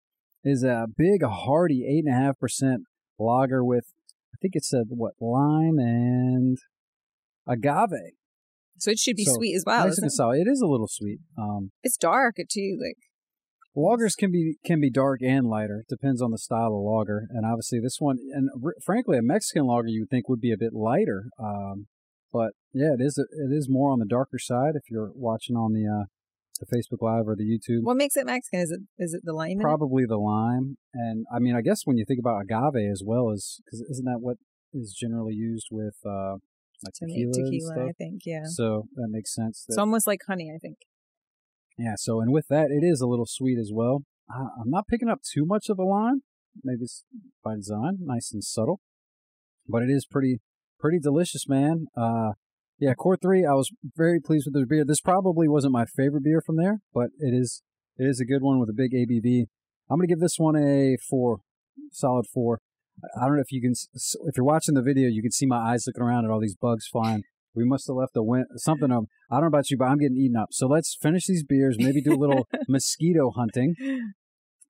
is 0.47 0.63
a 0.63 0.87
big, 0.97 1.23
hearty 1.23 2.03
8.5% 2.09 2.77
lager 3.19 3.65
with, 3.65 3.87
I 4.35 4.37
think 4.41 4.55
it 4.57 4.65
said, 4.65 4.85
what, 4.89 5.15
lime 5.21 5.79
and 5.79 6.59
agave. 7.47 8.15
So 8.79 8.91
it 8.91 8.99
should 8.99 9.17
be 9.17 9.25
So, 9.25 9.35
sweet 9.35 9.55
as 9.55 9.65
well. 9.67 9.85
Nice 9.85 9.99
isn't 9.99 10.13
it? 10.13 10.41
It 10.41 10.51
is 10.51 10.61
a 10.61 10.67
little 10.67 10.89
sweet. 10.89 11.21
Um, 11.39 11.73
It's 11.83 11.97
dark 11.97 12.37
too. 12.51 12.79
Like 12.81 12.97
Lagers 13.77 14.17
can 14.17 14.31
be 14.31 14.57
can 14.65 14.81
be 14.81 14.91
dark 14.91 15.21
and 15.23 15.47
lighter. 15.47 15.85
Depends 15.89 16.23
on 16.23 16.31
the 16.31 16.39
style 16.39 16.69
of 16.69 16.83
lager, 16.83 17.27
and 17.31 17.45
obviously 17.45 17.79
this 17.79 17.97
one, 17.99 18.17
and 18.33 18.49
r- 18.65 18.75
frankly, 18.83 19.19
a 19.19 19.23
Mexican 19.23 19.67
lager 19.67 19.89
you 19.89 20.03
would 20.03 20.11
think 20.11 20.29
would 20.29 20.41
be 20.41 20.53
a 20.53 20.57
bit 20.57 20.73
lighter. 20.73 21.29
Um, 21.39 21.87
but 22.33 22.53
yeah, 22.73 22.95
it 22.95 23.03
is 23.03 23.19
it 23.19 23.53
is 23.53 23.69
more 23.69 23.91
on 23.93 23.99
the 23.99 24.07
darker 24.07 24.39
side 24.39 24.77
if 24.77 24.91
you're 24.91 25.11
watching 25.15 25.57
on 25.57 25.73
the 25.73 25.87
uh, 25.87 26.05
the 26.59 26.67
Facebook 26.67 27.03
Live 27.03 27.29
or 27.29 27.37
the 27.37 27.45
YouTube. 27.45 27.83
what 27.83 27.97
makes 27.97 28.17
it 28.17 28.27
Mexican? 28.27 28.61
Is 28.61 28.71
it 28.71 28.81
is 28.99 29.15
it 29.15 29.23
the 29.25 29.33
lime? 29.33 29.59
Probably 29.61 30.05
the 30.07 30.19
lime, 30.19 30.79
and 30.95 31.27
I 31.35 31.39
mean, 31.39 31.55
I 31.55 31.63
guess 31.63 31.83
when 31.85 31.97
you 31.97 32.05
think 32.07 32.21
about 32.21 32.43
agave 32.43 32.91
as 32.91 33.03
well 33.05 33.31
as 33.31 33.61
because 33.65 33.81
isn't 33.91 34.05
that 34.05 34.21
what 34.21 34.37
is 34.73 34.97
generally 34.99 35.35
used 35.35 35.69
with 35.71 35.97
uh, 36.05 36.35
like 36.85 36.95
tequila, 36.95 37.33
tequila, 37.33 37.75
stuff? 37.75 37.89
I 37.89 37.93
think. 37.93 38.23
Yeah. 38.25 38.45
So 38.45 38.89
that 38.97 39.09
makes 39.09 39.35
sense. 39.35 39.65
That, 39.67 39.75
It's 39.75 39.79
almost 39.79 40.07
like 40.07 40.21
honey. 40.27 40.51
I 40.55 40.59
think. 40.59 40.79
Yeah, 41.79 41.95
so 41.97 42.21
and 42.21 42.33
with 42.33 42.49
that, 42.49 42.71
it 42.71 42.85
is 42.85 43.01
a 43.01 43.07
little 43.07 43.27
sweet 43.27 43.59
as 43.59 43.71
well. 43.73 44.05
I'm 44.31 44.71
not 44.71 44.89
picking 44.89 45.09
up 45.09 45.21
too 45.23 45.45
much 45.45 45.69
of 45.69 45.77
the 45.77 45.85
lime. 45.85 46.23
Maybe 46.65 46.83
it's 46.83 47.05
by 47.45 47.55
design, 47.55 47.99
nice 48.01 48.33
and 48.33 48.43
subtle, 48.43 48.81
but 49.69 49.83
it 49.83 49.91
is 49.91 50.07
pretty 50.07 50.41
pretty 50.81 50.99
delicious, 50.99 51.49
man. 51.49 51.87
Uh, 51.97 52.33
Yeah, 52.79 52.95
Core 52.95 53.17
Three. 53.17 53.47
I 53.47 53.55
was 53.55 53.71
very 53.97 54.21
pleased 54.21 54.47
with 54.47 54.55
their 54.55 54.67
beer. 54.67 54.85
This 54.85 55.01
probably 55.01 55.49
wasn't 55.49 55.73
my 55.73 55.87
favorite 55.87 56.25
beer 56.25 56.43
from 56.45 56.57
there, 56.57 56.81
but 56.93 57.09
it 57.19 57.33
is 57.33 57.63
it 57.97 58.05
is 58.05 58.21
a 58.21 58.27
good 58.27 58.43
one 58.43 58.61
with 58.61 58.69
a 58.69 58.75
big 58.75 58.93
ABV. 58.93 59.47
I'm 59.91 59.99
gonna 59.99 60.07
give 60.07 60.21
this 60.21 60.37
one 60.39 60.57
a 60.57 60.97
four, 61.09 61.39
solid 61.93 62.27
four. 62.33 62.61
I 63.17 63.27
don't 63.27 63.37
know 63.37 63.43
if 63.43 63.53
you 63.53 63.61
can, 63.61 63.73
if 63.73 64.37
you're 64.37 64.45
watching 64.45 64.75
the 64.75 64.83
video, 64.83 65.09
you 65.09 65.23
can 65.23 65.31
see 65.31 65.47
my 65.47 65.59
eyes 65.59 65.85
looking 65.87 66.03
around 66.03 66.25
at 66.25 66.31
all 66.31 66.41
these 66.41 66.57
bugs 66.57 66.87
flying. 66.87 67.23
We 67.55 67.65
must 67.65 67.87
have 67.89 67.97
left 67.97 68.17
a 68.17 68.23
win- 68.23 68.47
something 68.57 68.91
of. 68.91 69.07
I 69.31 69.37
don't 69.37 69.45
know 69.45 69.49
about 69.49 69.71
you, 69.71 69.79
but 69.79 69.87
I'm 69.87 69.99
getting 69.99 70.17
eaten 70.17 70.37
up. 70.37 70.49
So 70.53 70.67
let's 70.67 70.97
finish 71.01 71.27
these 71.27 71.45
beers. 71.45 71.77
Maybe 71.79 72.03
do 72.03 72.13
a 72.13 72.21
little 72.21 72.47
mosquito 72.69 73.31
hunting, 73.35 73.75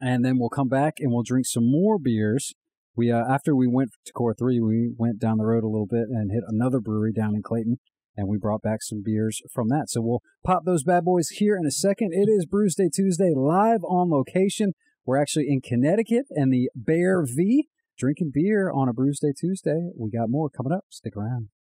and 0.01 0.25
then 0.25 0.39
we'll 0.39 0.49
come 0.49 0.69
back 0.69 0.95
and 1.01 1.13
we'll 1.13 1.25
drink 1.25 1.47
some 1.47 1.71
more 1.71 1.99
beers. 1.99 2.55
We 2.95 3.11
uh, 3.11 3.25
after 3.29 3.55
we 3.57 3.67
went 3.67 3.91
to 4.07 4.13
Core 4.13 4.35
Three, 4.35 4.61
we 4.61 4.93
went 4.97 5.19
down 5.19 5.39
the 5.39 5.47
road 5.47 5.65
a 5.65 5.69
little 5.69 5.89
bit 5.89 6.07
and 6.09 6.31
hit 6.31 6.45
another 6.47 6.81
brewery 6.81 7.13
down 7.13 7.35
in 7.35 7.43
Clayton, 7.43 7.79
and 8.17 8.29
we 8.29 8.39
brought 8.39 8.63
back 8.63 8.83
some 8.83 9.03
beers 9.05 9.43
from 9.53 9.69
that. 9.69 9.91
So 9.91 10.01
we'll 10.01 10.23
pop 10.45 10.65
those 10.65 10.85
bad 10.85 11.05
boys 11.05 11.29
here 11.29 11.57
in 11.57 11.67
a 11.67 11.71
second. 11.71 12.13
It 12.13 12.29
is 12.29 12.47
Brewsday 12.47 12.91
Tuesday, 12.95 13.33
live 13.35 13.85
on 13.85 14.11
location. 14.11 14.73
We're 15.05 15.21
actually 15.21 15.47
in 15.49 15.61
Connecticut 15.61 16.27
and 16.31 16.53
the 16.53 16.71
Bear 16.75 17.25
V 17.25 17.69
drinking 17.99 18.31
beer 18.35 18.71
on 18.71 18.89
a 18.89 18.93
Brewsday 18.93 19.33
Tuesday. 19.39 19.91
We 19.97 20.11
got 20.11 20.29
more 20.29 20.51
coming 20.51 20.73
up. 20.73 20.85
Stick 20.91 21.17
around. 21.17 21.49